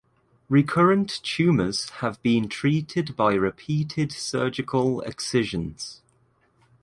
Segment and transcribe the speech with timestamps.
[0.49, 6.01] Recurrent tumors have been treated by repeated surgical excisions.